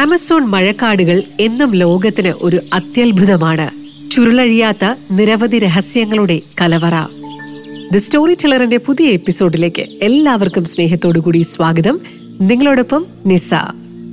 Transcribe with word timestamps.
Amazon 0.00 0.46
മഴക്കാടുകൾ 0.46 1.22
എന്നും 1.40 1.74
ലോകത്തിന് 1.74 2.28
ഒരു 2.28 2.60
അത്യത്ഭുതമാണ്. 2.72 3.70
ചുരുളഴിയാത്ത 4.10 4.94
നിരവധി 5.10 5.58
രഹസ്യങ്ങളുടെ 5.58 6.40
കലവറ. 6.60 7.06
ദി 7.92 7.98
സ്റ്റോറി 7.98 8.34
ടെലറിന്റെ 8.34 8.76
പുതിയ 8.76 9.06
എപ്പിസോഡിലേക്ക് 9.06 9.82
എല്ലാവർക്കും 10.02 10.64
സ്നേഹത്തോടുകൂടി 10.64 11.42
സ്വാഗതം. 11.42 12.00
നിങ്ങളോടൊപ്പം 12.40 13.06
നിസ. 13.26 13.54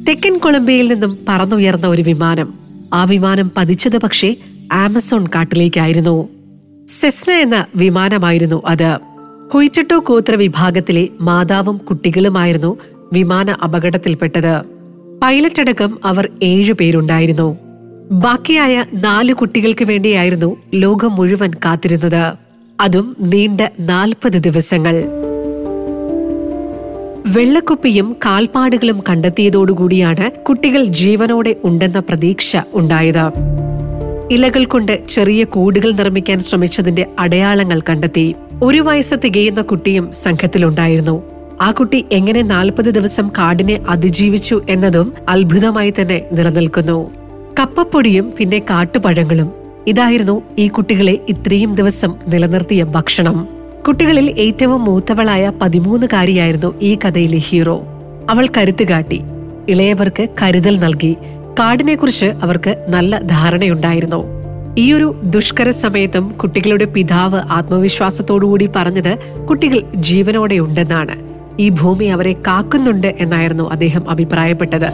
തെക്കൻ 0.10 0.38
കൊളംബിയയിൽ 0.38 0.88
നിന്നും 0.88 1.20
പറന്നുയർന്ന 1.30 1.88
ഒരു 1.88 2.02
വിമാനം. 2.02 2.54
ആ 2.94 3.04
വിമാനം 3.04 3.52
പതിച്ചത് 3.58 3.98
പക്ഷേ 3.98 4.36
ആമസോൺ 4.72 5.28
കാട്ടിലേക്കായിരുന്നു. 5.28 6.30
സെസ്ന 6.88 7.34
എന്ന 7.34 7.66
വിമാനമായിരുന്നു 7.76 8.62
അത്. 8.66 8.98
ഹുയിറ്റട്ടോ 9.54 10.00
ഗോത്ര 10.00 10.36
വിഭാഗത്തിലെ 10.36 11.08
മാതാവും 11.22 11.78
കുട്ടികളുമായിരുന്നു 11.78 12.78
വിമാന 13.14 13.52
അപകടത്തിൽപ്പെട്ടത്. 13.52 14.77
പൈലറ്റ് 15.24 15.62
അടക്കം 15.62 16.00
അവർ 16.06 16.30
ഏഴു 16.44 16.74
പേരുണ്ടായിരുന്നു. 16.74 17.58
ബാക്കിയായ 18.12 18.86
നാല് 18.94 19.34
കുട്ടികൾക്ക് 19.34 19.86
വേണ്ടിയായിരുന്നു 19.86 20.58
ലോകം 20.74 21.16
മുഴുവൻ 21.16 21.52
കാത്തിരുന്നത്. 21.52 22.34
അതും 22.82 23.16
നീണ്ട 23.20 23.62
നാൽപ്പത് 23.80 24.32
ദിവസങ്ങൾ. 24.32 25.04
വെള്ളക്കുപ്പിയും 27.26 28.16
കാൽപ്പാടുകളും 28.26 29.04
കണ്ടെത്തിയതോടുകൂടിയാണ് 29.10 30.32
കുട്ടികൾ 30.32 30.84
ജീവനോടെ 30.84 31.56
ഉണ്ടെന്ന 31.64 32.00
പ്രതീക്ഷ 32.00 32.58
ഉണ്ടായത്. 32.74 33.32
ഇലകൾ 34.32 34.66
കൊണ്ട് 34.66 35.08
ചെറിയ 35.10 35.44
കൂടുകൾ 35.44 35.92
നിർമ്മിക്കാൻ 35.92 36.40
ശ്രമിച്ചതിന്റെ 36.40 37.06
അടയാളങ്ങൾ 37.20 37.80
കണ്ടെത്തി. 37.80 38.36
ഒരു 38.64 38.78
വയസ്സ് 38.78 39.16
തികയുന്ന 39.26 39.62
കുട്ടിയും 39.62 40.12
സംഘത്തിലുണ്ടായിരുന്നു. 40.12 41.37
ആ 41.62 41.72
കുട്ടി 41.72 42.06
എങ്ങനെ 42.12 42.42
നാൽപ്പത് 42.42 42.86
ദിവസം 42.86 43.32
കാടിനെ 43.38 43.82
അതിജീവിച്ചു 43.90 44.62
എന്നതും 44.70 45.14
അത്ഭുതമായി 45.30 45.94
തന്നെ 46.02 46.22
നിലനിൽക്കുന്നു. 46.32 47.12
കപ്പപ്പൊടിയും 47.60 48.34
പിന്നെ 48.38 48.60
കാട്ടുപഴങ്ങളും. 48.60 49.52
ഇതായിരുന്നു 49.88 50.42
ഈ 50.58 50.68
കുട്ടികളെ 50.68 51.18
ഇത്രയും 51.30 51.76
ദിവസം 51.76 52.16
നിലനിർത്തിയ 52.28 52.84
ഭക്ഷണം. 52.84 53.48
കുട്ടികളിൽ 53.88 54.30
ഏറ്റവും 54.40 54.86
മൂത്തവളായ 54.86 55.52
പതിമൂന്നുകാരിയായിരുന്നു 55.62 56.74
ഈ 56.82 56.96
കഥയിലെ 56.96 57.38
ഹീറോ. 57.38 57.84
അവൾ 58.30 58.48
കരുത്ത് 58.58 58.88
കാട്ടി. 58.88 59.22
ഇളയവർക്ക് 59.70 60.28
കരുതൽ 60.42 60.80
നൽകി. 60.80 61.18
കാടിനെക്കുറിച്ച് 61.60 62.26
അവർക്ക് 62.26 62.86
നല്ല 62.90 63.20
ധാരണയുണ്ടായിരുന്നു. 63.20 64.24
ഈയൊരു 64.78 65.22
ദുഷ്കര 65.24 65.70
സമയത്തും 65.70 66.28
കുട്ടികളുടെ 66.28 66.86
പിതാവ് 66.86 67.40
ആത്മവിശ്വാസത്തോടുകൂടി 67.40 68.70
പറഞ്ഞത് 68.76 69.18
കുട്ടികൾ 69.50 69.82
ജീവനോടെ 69.96 70.56
ഉണ്ടെന്നാണ് 70.60 71.37
ഈ 71.60 71.70
ഭൂമി 71.70 72.06
അവരെ 72.06 72.34
കാക്കുന്നുണ്ട് 72.34 73.08
എന്നായിരുന്നു 73.20 73.70
അദ്ദേഹം 73.70 74.10
അഭിപ്രായപ്പെട്ടത്. 74.10 74.90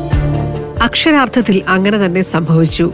അക്ഷരാർത്ഥത്തിൽ 0.82 1.64
അങ്ങനെ 1.68 2.06
തന്നെ 2.06 2.22
സംഭവിച്ചു. 2.22 2.92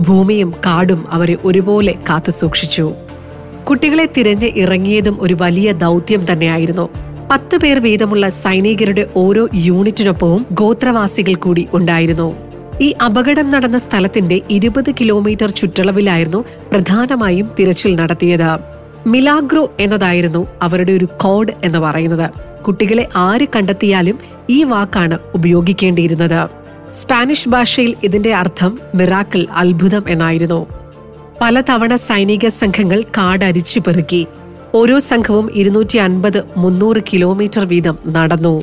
ഭൂമിയും 0.00 0.54
കാടും 0.66 1.12
അവരെ 1.12 1.38
ഒരുപോലെ 1.44 1.94
കാത്തു 2.08 2.30
സൂക്ഷിച്ചു. 2.30 2.92
കുട്ടികളെ 3.70 4.08
തിരഞ്ഞ് 4.16 4.46
ഇറങ്ങിയതും 4.46 5.18
ഒരു 5.20 5.36
വലിയ 5.40 5.72
ദൗത്യം 5.72 6.32
തന്നെയായിരുന്നു. 6.32 6.88
പത്ത് 7.30 7.56
പേർ 7.56 7.78
വീതമുള്ള 7.78 8.28
സൈനികരുടെ 8.28 9.06
ഓരോ 9.16 9.48
യൂണിറ്റിനൊപ്പവും 9.54 10.46
ഗോത്രവാസികൾ 10.52 11.34
കൂടി 11.34 11.68
ഉണ്ടായിരുന്നു. 11.72 12.34
ഈ 12.80 12.94
അപകടം 13.04 13.50
നടന്ന 13.50 13.78
സ്ഥലത്തിന്റെ 13.78 14.40
ഇരുപത് 14.50 14.90
കിലോമീറ്റർ 14.90 15.50
ചുറ്റളവിലായിരുന്നു 15.50 16.44
പ്രധാനമായും 16.72 17.50
തിരച്ചിൽ 17.58 17.94
നടത്തിയത്. 17.94 18.77
മിലാഗ്രോ 19.06 19.72
എന്നതായിരുന്നു 19.80 20.46
അവരുടെ 20.62 20.92
ഒരു 20.92 21.04
കോഡ് 21.04 21.52
എന്ന് 21.64 21.78
പറയുന്നത്. 21.78 22.30
കുട്ടികളെ 22.62 23.08
ആര് 23.16 23.46
കണ്ടെത്തിയാലും 23.56 24.18
ഈ 24.50 24.62
വാക്കാണ് 24.62 25.18
ഉപയോഗിക്കേണ്ടിയിരുന്നത്. 25.34 26.48
സ്പാനിഷ് 26.92 27.48
ഭാഷയിൽ 27.48 27.94
ഇതിന്റെ 28.04 28.34
അർത്ഥം 28.34 28.78
മിറാക്കിൾ 28.94 29.46
അത്ഭുതം 29.50 30.04
എന്നായിരുന്നു. 30.08 30.66
പലതവണ 31.40 31.94
സൈനിക 31.94 32.48
സംഘങ്ങൾ 32.48 33.02
കാടരിച്ചു 33.02 33.80
പെറുക്കി. 33.80 34.26
ഓരോ 34.74 34.98
സംഘവും 34.98 35.50
ഇരുന്നൂറ്റി 35.54 35.96
അൻപത് 35.96 36.42
മുന്നൂറ് 36.56 37.02
കിലോമീറ്റർ 37.12 37.64
വീതം 37.64 37.98
നടന്നു. 38.06 38.62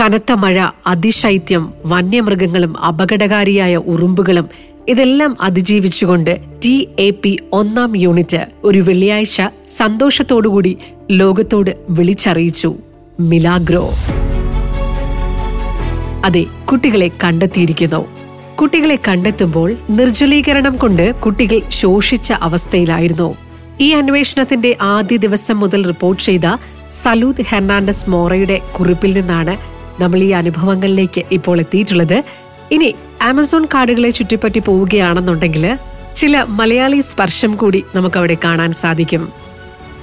കനത്ത 0.00 0.32
മഴ 0.32 0.66
അതിശൈത്യം 0.86 1.72
വന്യമൃഗങ്ങളും 1.86 2.84
അപകടകാരിയായ 2.84 3.76
ഉറുമ്പുകളും 3.76 4.48
ഇതെല്ലാം 4.88 5.36
അതിജീവിച്ചുകൊണ്ട് 5.40 6.40
ടി 6.64 6.88
എ 6.98 7.10
പി 7.10 7.40
ഒന്നാം 7.52 7.96
യൂണിറ്റ് 7.96 8.46
ഒരു 8.64 8.78
വെള്ളിയാഴ്ച 8.78 9.42
സന്തോഷത്തോടുകൂടി 9.76 10.78
ലോകത്തോട് 11.10 11.76
വിളിച്ചറിയിച്ചു. 11.88 12.74
മിലാഗ്രോ. 13.20 13.90
അതെ 16.24 16.44
കുട്ടികളെ 16.72 17.10
കണ്ടെത്തിയിരിക്കുന്നു. 17.24 18.04
കുട്ടികളെ 18.56 18.98
കണ്ടെത്തുമ്പോൾ 19.08 19.76
നിർജലീകരണം 19.90 20.76
കൊണ്ട് 20.76 21.14
കുട്ടികൾ 21.14 21.60
ശോഷിച്ച 21.68 22.32
അവസ്ഥയിലായിരുന്നു. 22.32 23.36
ഈ 23.80 23.90
അന്വേഷണത്തിന്റെ 23.90 24.76
ആദ്യ 24.82 25.16
ദിവസം 25.16 25.60
മുതൽ 25.60 25.86
റിപ്പോർട്ട് 25.86 26.22
ചെയ്ത 26.22 26.56
സലൂദ് 27.02 27.42
ഹെർണാണ്ടസ് 27.48 28.10
മോറയുടെ 28.10 28.60
കുറിപ്പിൽ 28.78 29.14
നിന്നാണ് 29.14 29.73
നമ്മൾ 30.00 30.18
ഈ 30.18 30.30
അനുഭവങ്ങളിലേക്ക് 30.30 31.22
ഇപ്പോൾ 31.32 31.60
എത്തിയിട്ടുള്ളത്. 31.60 32.22
ഇനി 32.70 32.94
ആമസോൺ 33.22 33.64
കാടുകളെ 33.74 34.10
ചുറ്റിപ്പറ്റി 34.10 34.58
പോവുകയാണെന്നുണ്ടെങ്കിൽ 34.58 35.78
ചില 36.16 36.44
മലയാളി 36.48 37.00
സ്പർശം 37.00 37.56
കൂടി 37.56 37.84
നമുക്കവിടെ 37.94 38.36
കാണാൻ 38.44 38.72
സാധിക്കും. 38.72 39.32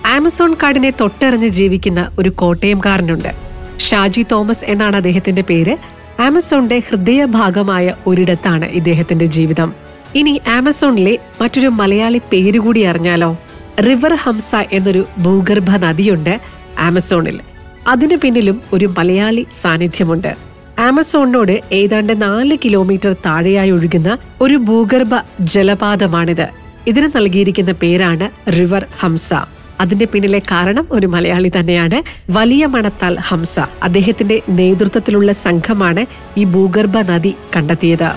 ആമസോൺ 0.05 0.55
കാടിനെ 0.63 0.89
തൊട്ടറിഞ്ഞ് 0.89 1.47
ജീവിക്കുന്ന 1.47 2.11
ഒരു 2.19 2.29
കോട്ടയംകാരനുണ്ട്. 2.29 3.31
ഷാജി 3.79 4.25
തോമസ് 4.31 4.65
എന്നാണ് 4.65 4.95
അദ്ദേഹത്തിന്റെ 4.95 5.41
പേര്. 5.41 5.77
ആമസോണിന്റെ 6.19 6.81
ഹൃദയഭാഗമായ 6.89 7.95
ഒരിടത്താണ് 8.07 8.65
ഇദ്ദേഹത്തിന്റെ 8.65 9.25
ജീവിതം. 9.25 9.73
ഇനി 10.15 10.41
ആമസോണിലെ 10.47 11.19
മറ്റൊരു 11.41 11.67
മലയാളി 11.67 12.21
പേര് 12.31 12.59
കൂടി 12.59 12.81
അറിഞ്ഞാലോ? 12.81 13.37
റിവർ 13.79 14.15
ഹംസ 14.15 14.55
എന്നൊരു 14.55 15.05
ഭൂഗർഭ 15.17 15.71
നദിയുണ്ട് 15.71 16.41
ആമസോണിൽ. 16.79 17.39
അതിനു 17.87 18.15
പിന്നിലും 18.15 18.61
ഒരു 18.73 18.85
മലയാളി 18.97 19.47
സാന്നിധ്യമുണ്ട്. 19.61 20.35
ആമസോണിനോട് 20.79 21.61
ഏതാണ്ട് 21.71 22.21
നാല് 22.21 22.57
കിലോമീറ്റർ 22.65 23.15
താഴെയായി 23.25 23.71
ഒഴുകുന്ന 23.71 24.17
ഒരു 24.41 24.55
ഭൂഗർഭ 24.55 25.09
ജലപാതമാണിത്. 25.39 26.47
ഇതിന് 26.87 27.09
നൽകിയിരിക്കുന്ന 27.15 27.71
പേരാണ് 27.71 28.51
റിവർ 28.51 28.85
ഹംസ. 28.99 29.33
അതിന്റെ 29.79 30.05
പിന്നിലെ 30.05 30.39
കാരണം 30.39 30.87
ഒരു 30.91 31.07
മലയാളി 31.07 31.51
തന്നെയാണ് 31.59 32.03
വലിയ 32.31 32.65
മണത്താൽ 32.65 33.19
ഹംസ. 33.19 33.59
അദ്ദേഹത്തിന്റെ 33.59 34.41
നേതൃത്വത്തിലുള്ള 34.49 35.31
സംഘമാണ് 35.31 36.05
ഈ 36.39 36.43
ഭൂഗർഭ 36.43 36.97
നദി 36.99 37.35
കണ്ടെത്തിയത്. 37.55 38.11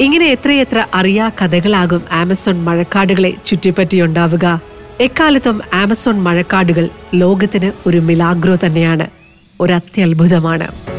ഇങ്ങനെ 0.00 0.26
എത്രയെത്ര 0.26 0.86
അറിയാ 0.94 1.28
കഥകളാകും 1.28 2.02
ആമസോൺ 2.12 2.64
മഴക്കാടുകളെ 2.64 3.32
ചുറ്റിപ്പറ്റിയുണ്ടാവുക. 3.46 4.71
എക്കാലത്തും 5.02 5.60
ആമസോൺ 5.74 6.22
മഴക്കാടുകൾ 6.22 6.88
ലോകത്തിന് 7.14 7.72
ഒരു 7.86 7.98
മിലാഗ്രോ 7.98 8.56
തന്നെയാണ്. 8.66 9.06
ഒരത്യത്ഭുതമാണ്. 9.60 10.91